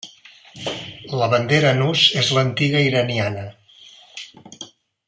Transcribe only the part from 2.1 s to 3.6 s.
és l'antiga iraniana.